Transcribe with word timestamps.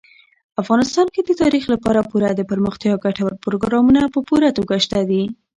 افغانستان 0.61 1.07
کې 1.13 1.21
د 1.23 1.31
تاریخ 1.41 1.63
لپاره 1.73 2.07
پوره 2.09 2.29
دپرمختیا 2.33 2.93
ګټور 3.05 3.33
پروګرامونه 3.45 4.01
په 4.13 4.19
پوره 4.27 4.49
توګه 4.57 4.75
شته 4.85 4.99
دي. 5.09 5.23